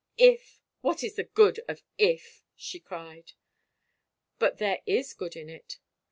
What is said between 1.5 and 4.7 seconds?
of' if '?"she cried." But